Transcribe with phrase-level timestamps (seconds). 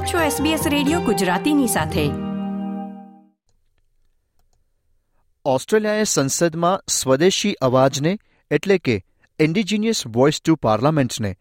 [0.00, 2.10] આપ છો SBS radio ગુજરાતીની સાથે.
[5.44, 8.18] ઓસ્ટ્રેલિયાએ સંસદમાં સ્વદેશી અવાજને
[8.50, 9.04] એટલે કે
[9.40, 11.38] ઇન્ડિજિનિયસ વોઇસ ટુ પાર્લામેન્ટને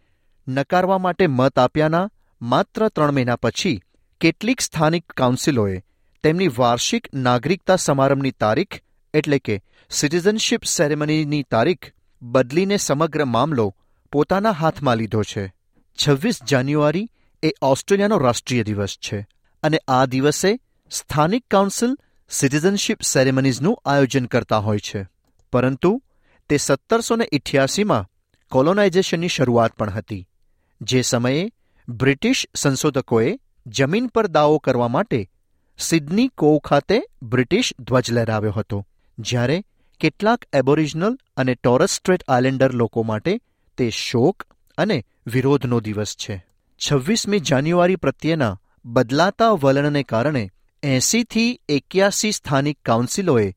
[0.48, 2.10] નકારવા માટે મત આપ્યાના
[2.42, 3.82] માત્ર ત્રણ મહિના પછી
[4.22, 5.84] કેટલીક સ્થાનિક કાઉન્સિલોએ
[6.23, 8.82] તેમની વાર્ષિક નાગરિકતા સમારંભની તારીખ
[9.14, 11.91] એટલે કે સિટીઝનશીપ સેરેમનીની તારીખ
[12.21, 13.76] બદલીને સમગ્ર મામલો
[14.12, 15.54] પોતાના હાથમાં લીધો છે.
[16.07, 17.10] છવ્વીસ જાન્યુઆરી
[17.43, 19.28] એ ઓસ્ટ્રેલિયાનો રાષ્ટ્રીય દિવસ છે
[19.64, 20.60] અને આ દિવસે
[20.92, 21.98] સ્થાનિક કાઉન્સિલ
[22.29, 25.06] સિટીઝનશીપ સેરેમનીઝનું આયોજન કરતા હોય છે.
[25.54, 26.02] પરંતુ
[26.50, 28.10] તે સત્તરસો ને ઇઠ્યાસીમાં
[28.52, 30.28] કોલોનાઇઝેશનની શરૂઆત પણ હતી,
[30.82, 31.52] જે સમયે
[31.89, 35.30] બ્રિટિશ સંશોધકોએ જમીન પર દાવો કરવા માટે
[35.80, 38.88] સિડની કોવ ખાતે બ્રિટિશ ધ્વજ લહેરાવ્યો હતો,
[39.20, 39.64] જ્યારે
[40.00, 43.40] કેટલાક એબોરિજનલ અને ટોરસ સ્ટ્રેટ આઇલેન્ડર લોકો માટે
[43.78, 44.44] તે શોક
[44.78, 46.48] અને વિરોધનો દિવસ છે.
[46.80, 50.52] છવ્વીસમી જાન્યુઆરી પ્રત્યેના બદલાતા વલણને કારણે
[50.84, 53.54] એંસીથી એક્યાસી સ્થાનિક કાઉન્સિલોએ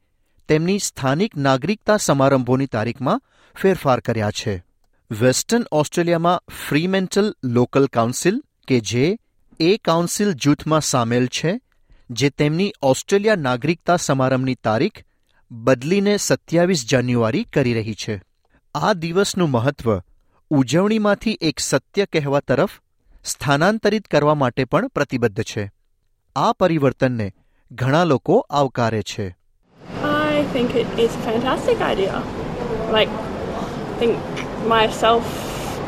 [0.48, 3.22] તેમની સ્થાનિક નાગરિકતા સમારંભોની તારીખમાં
[3.60, 4.64] ફેરફાર કર્યા છે.
[5.10, 9.18] વેસ્ટર્ન ઓસ્ટ્રેલિયામાં ફ્રીમેન્ટલ લોકલ કાઉન્સિલ, કે જે
[9.60, 11.60] એ કાઉન્સિલ જૂથમાં સામેલ છે,
[12.10, 15.04] જે તેમની ઓસ્ટ્રેલિયા નાગરિકતા સમારંભની તારીખ
[15.50, 18.22] બદલીને સત્યાવીસ જાન્યુઆરી કરી રહી છે.
[18.74, 20.00] આ દિવસનું મહત્વ
[20.50, 22.70] ઉજવણીમાંથી એક સત્ય કહેવા તરફ
[23.24, 25.64] સ્થાનાંતરિત કરવા માટે પણ પ્રતિબદ્ધ છે
[26.36, 27.28] આ પરિવર્તનને
[27.70, 29.26] ઘણા લોકો આવકારે છે
[30.32, 32.16] I think it is a fantastic idea.
[32.90, 33.12] Like,
[33.60, 34.14] I think
[34.66, 35.24] myself,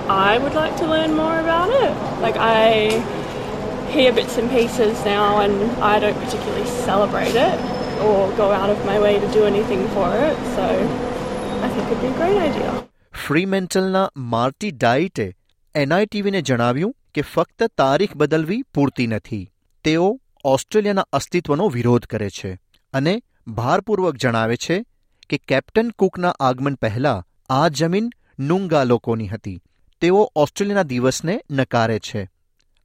[0.08, 1.92] I would like to learn more about it.
[2.24, 2.64] Like, I
[3.94, 7.56] hear bits and pieces now, and I don't particularly celebrate it
[8.02, 10.36] or go out of my way to do anything for it.
[10.56, 10.66] So,
[11.62, 12.72] I think it'd be a great idea.
[13.24, 15.26] ફ્રીમેન્ટલના Marty ડાઇટે
[15.74, 19.50] એનઆઈટીવીને જણાવ્યું કે ફક્ત તારીખ બદલવી પૂરતી નથી.
[19.84, 22.60] તેઓ ઓસ્ટ્રેલિયાના અસ્તિત્વનો વિરોધ કરે છે
[22.92, 24.84] અને ભારપૂર્વક જણાવે છે
[25.30, 29.62] કે કેપ્ટન કુકના આગમન પહેલા આ જમીન નુંગા લોકોની હતી.
[30.00, 32.30] તેઓ ઓસ્ટ્રેલિયાના દિવસને નકારે છે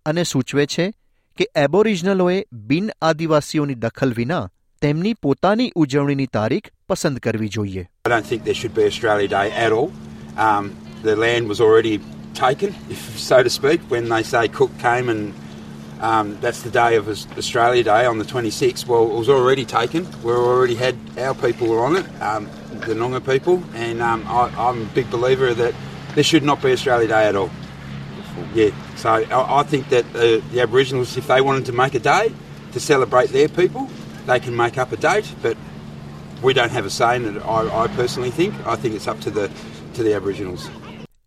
[0.06, 0.94] અને સૂચવે છે
[1.38, 4.50] કે એબોરિજનલોએ બિન આદિવાસીઓની દખલ વિના
[4.82, 7.90] તેમની પોતાની ઉજવણીની તારીખ પસંદ કરવી જોઈએ.
[8.08, 9.90] I don't think there should be Australia Day at all.
[10.48, 10.72] Um,
[11.04, 15.34] the land was already taken, if so to speak, when they say Cook came and
[16.00, 18.88] um, that's the day of Australia Day on the 26th.
[18.88, 20.08] Well, it was already taken.
[20.24, 24.50] We already had our people were on it, um, the Noongar people, and um, I,
[24.58, 25.76] I'm a big believer that
[26.16, 27.50] there should not be Australia Day at all.
[28.54, 32.00] Yeah, so I, I think that uh, the Aboriginals, if they wanted to make a
[32.00, 32.32] day
[32.72, 33.90] to celebrate their people,
[34.26, 35.58] they can make up a date, but
[36.42, 37.42] we don't have a say in it.
[37.42, 38.56] I, I personally think.
[38.66, 39.52] I think it's up to the
[39.96, 40.70] to the Aboriginals.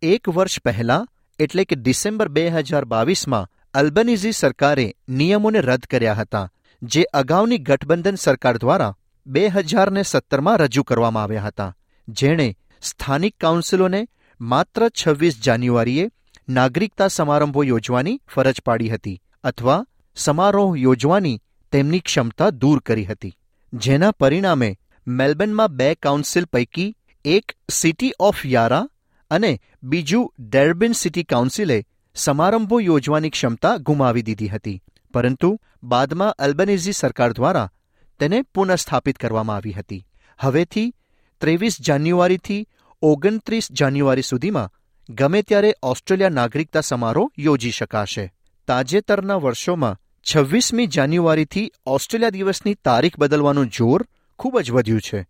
[0.03, 1.05] એક વર્ષ પહેલા,
[1.39, 6.49] એટલે કે December બે હજાર બાવીસમાં, Albanese સરકારે નિયમોને રદ કર્યા હતા,
[6.81, 8.95] જે અગાઉની ગઠબંધન સરકાર દ્વારા
[9.27, 11.71] બે હજારને સત્તરમાં રજૂ કરવામાં આવ્યા હતા.
[12.07, 12.47] જેણે
[12.81, 14.01] સ્થાનિક કાઉન્સિલોને
[14.39, 16.11] માત્ર છવ્વીસ જાન્યુઆરીએ
[16.49, 19.81] નાગરિકતા સમારંભો યોજવાની ફરજ પાડી હતી અથવા
[20.17, 21.41] સમારોહ યોજવાની
[21.73, 23.37] તેમની ક્ષમતા દૂર કરી હતી.
[23.73, 24.69] જેના પરિણામે
[25.07, 26.89] મેલબર્નમાં બે કાઉન્સિલ પૈકી
[27.25, 28.87] એક સિટી ઓફ યારા
[29.33, 29.51] અને
[29.83, 31.77] બીજું ડેર્બિન સિટી કાઉન્સિલે
[32.15, 34.81] સમારંભો યોજવાની ક્ષમતા ગુમાવી દીધી હતી.
[35.13, 35.49] પરંતુ
[35.83, 37.71] બાદમાં અલ્બનીઝી સરકાર દ્વારા
[38.19, 40.05] તેને પુનઃસ્થાપિત કરવામાં આવી હતી.
[40.39, 40.93] હવેથી
[41.41, 42.67] ત્રેવીસ જાન્યુઆરીથી
[43.01, 44.71] ઓગણત્રીસ જાન્યુઆરી સુધીમાં
[45.09, 48.25] ગમે ત્યારે ઓસ્ટ્રેલિયા નાગરિકતા સમારોહ યોજી શકાશે.
[48.67, 54.05] તાજેતરના વર્ષોમાં છવ્વીસમી જાન્યુઆરીથી ઓસ્ટ્રેલિયા દિવસની તારીખ બદલવાનું જોર
[54.39, 55.25] ખૂબ જ વધ્યું છે,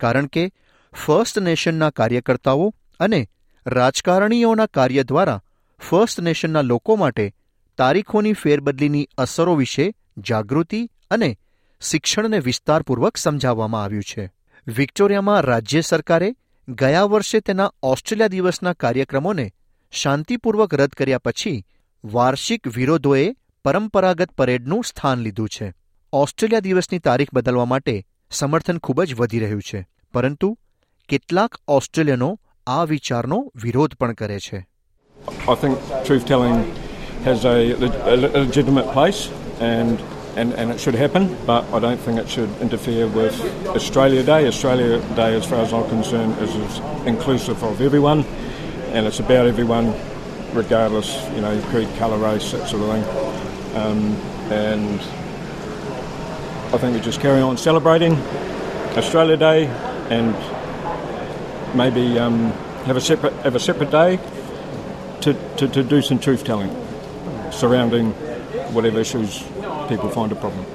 [0.00, 0.44] કારણ કે
[0.92, 2.66] ફર્સ્ટ નેશનના કાર્યકર્તાઓ
[3.00, 3.20] અને
[3.66, 5.42] રાજકારણીઓના કાર્ય દ્વારા
[5.78, 7.34] ફર્સ્ટ નેશનના લોકો માટે
[7.78, 11.38] તારીખોની ફેરબદલીની અસરો વિશે જાગૃતિ અને
[11.80, 14.32] શિક્ષણને વિસ્તારપૂર્વક સમજાવવામાં આવ્યું છે.
[14.66, 16.34] વિક્ટોરિયામાં રાજ્ય સરકારે
[16.68, 19.52] ગયા વર્ષે તેના ઓસ્ટ્રેલિયા દિવસના કાર્યક્રમોને
[19.92, 21.64] શાંતિપૂર્વક રદ કર્યા પછી
[22.04, 25.74] વાર્ષિક વિરોધોએ પરંપરાગત પરેડનું સ્થાન લીધું છે.
[26.12, 29.88] ઓસ્ટ્રેલિયા દિવસની તારીખ બદલવા માટે સમર્થન ખૂબ જ વધી રહ્યું છે.
[30.14, 30.58] પરંતુ
[31.08, 34.59] કેટલાક ઓસ્ટ્રેલિયનો આ વિચારનો વિરોધ પણ કરે છે
[35.51, 35.75] I think
[36.07, 36.55] truth telling
[37.25, 39.19] has a, leg- a le- a legitimate place
[39.71, 39.95] and,
[40.39, 43.35] and, and it should happen, but I don't think it should interfere with
[43.77, 44.47] Australia Day.
[44.47, 46.75] Australia Day, as far as I'm concerned, is, is
[47.05, 48.21] inclusive of everyone
[48.93, 49.87] and it's about everyone,
[50.53, 53.05] regardless, you know, creed, colour, race, that sort of thing.
[53.75, 53.99] Um,
[54.63, 54.99] and
[56.73, 58.15] I think we just carry on celebrating
[58.97, 59.59] Australia Day
[60.09, 60.33] and
[61.76, 62.38] maybe um,
[62.86, 64.18] have a separate have a separate day
[65.22, 66.72] to, to, to do some truth telling
[67.52, 68.10] surrounding
[68.74, 69.38] whatever issues
[69.88, 70.66] people find a problem.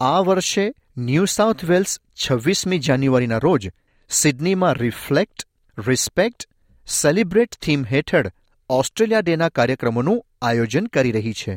[0.00, 0.64] આ વર્ષે
[1.08, 1.92] new south Wales
[2.22, 3.68] છવ્વીસમી જાન્યુઆરીના રોજ
[4.10, 5.46] સિડનીમાં reflect
[5.78, 6.48] respect
[6.88, 8.32] celebrate theme હેઠળ
[8.70, 11.54] Australia ડેના કાર્યક્રમોનું આયોજન કરી રહી છે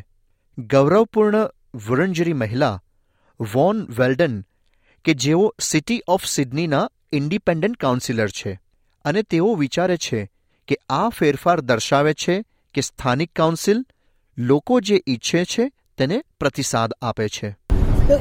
[0.57, 1.40] ગૌરવપૂર્ણ
[1.88, 2.75] વુરંજરી મહિલા
[3.40, 4.38] વોન વેલ્ડન
[5.06, 8.59] કે જેઓ સિટી ઓફ સિડનીના ઇન્ડિપેન્ડન્ટ કાઉન્સિલર છે
[9.06, 10.30] અને તેઓ વિચારે છે
[10.68, 12.44] કે આ ફેરફાર દર્શાવે છે
[12.74, 13.86] કે સ્થાનિક કાઉન્સિલ
[14.38, 17.56] લોકો જે ઈચ્છે છે તેને પ્રતિસાદ આપે છે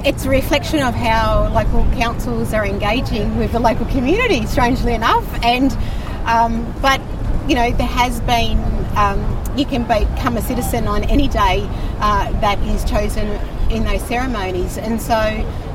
[0.05, 5.25] it's a reflection of how local councils are engaging with the local community, strangely enough.
[5.45, 5.71] And
[6.27, 7.01] um, but
[7.49, 8.59] you know there has been
[8.97, 9.21] um,
[9.57, 11.69] you can become a citizen on any day
[12.01, 13.39] uh, that is chosen
[13.71, 15.21] in those ceremonies, and so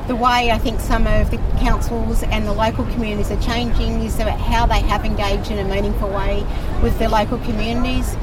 [0.06, 4.18] the way I think some of the councils and the local communities are changing is
[4.18, 6.44] about how they have engaged in a meaningful way
[6.82, 8.16] with their local communities.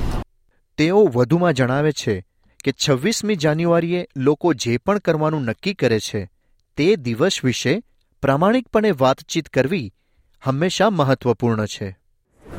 [0.77, 2.15] તેઓ વધુમાં જણાવે છે
[2.65, 6.21] કે છવ્વીસમી જાન્યુઆરીએ લોકો જે પણ કરવાનું નક્કી કરે છે
[6.77, 7.73] તે દિવસ વિશે
[8.23, 9.87] પ્રામાણિકપણે વાતચીત કરવી
[10.43, 11.89] હંમેશા મહત્વપૂર્ણ છે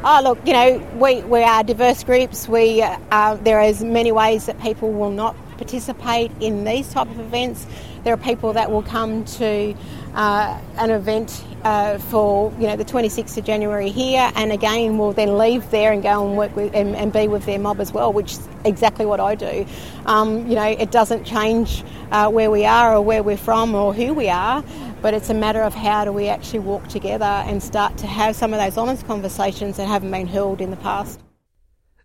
[0.02, 2.48] Oh, look, you know, we, we are diverse groups.
[2.48, 7.20] We, uh, there is many ways that people will not participate in these type of
[7.20, 7.66] events.
[8.02, 9.74] There are people that will come to
[10.14, 15.12] uh, an event uh, for, you know, the 26th of January here and again will
[15.12, 17.92] then leave there and go and work with and, and be with their mob as
[17.92, 19.65] well, which exactly what I do.
[20.05, 23.93] Um, you know, it doesn't change uh, where we are or where we're from or
[23.93, 24.63] who we are,
[25.01, 28.35] but it's a matter of how do we actually walk together and start to have
[28.35, 31.19] some of those honest conversations that haven't been held in the past.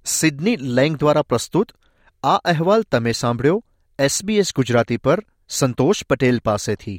[0.05, 1.69] Sydney Lang દ્વારા પ્રસ્તુત
[2.25, 3.57] આ અહેવાલ તમે સાંભળ્યો
[3.99, 5.21] SBS Gujarati પર
[5.59, 6.99] સંતોષ પટેલ પાસેથી